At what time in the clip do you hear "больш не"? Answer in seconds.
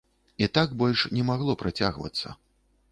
0.83-1.27